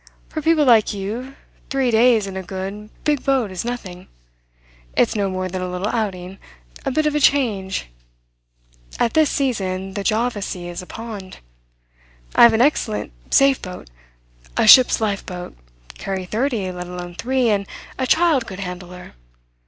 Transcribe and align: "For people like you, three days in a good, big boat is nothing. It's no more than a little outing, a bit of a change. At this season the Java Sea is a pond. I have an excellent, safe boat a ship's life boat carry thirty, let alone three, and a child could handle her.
"For 0.29 0.41
people 0.41 0.65
like 0.65 0.95
you, 0.95 1.35
three 1.69 1.91
days 1.91 2.25
in 2.25 2.35
a 2.35 2.41
good, 2.41 2.89
big 3.03 3.23
boat 3.23 3.51
is 3.51 3.63
nothing. 3.63 4.07
It's 4.97 5.13
no 5.15 5.29
more 5.29 5.47
than 5.47 5.61
a 5.61 5.69
little 5.69 5.89
outing, 5.89 6.39
a 6.83 6.89
bit 6.89 7.05
of 7.05 7.13
a 7.13 7.19
change. 7.19 7.85
At 8.99 9.13
this 9.13 9.29
season 9.29 9.93
the 9.93 10.03
Java 10.03 10.41
Sea 10.41 10.69
is 10.69 10.81
a 10.81 10.87
pond. 10.87 11.37
I 12.33 12.41
have 12.41 12.53
an 12.53 12.61
excellent, 12.61 13.11
safe 13.31 13.61
boat 13.61 13.91
a 14.57 14.65
ship's 14.65 15.01
life 15.01 15.23
boat 15.23 15.55
carry 15.99 16.25
thirty, 16.25 16.71
let 16.71 16.87
alone 16.87 17.13
three, 17.13 17.51
and 17.51 17.67
a 17.99 18.07
child 18.07 18.47
could 18.47 18.59
handle 18.59 18.89
her. 18.89 19.13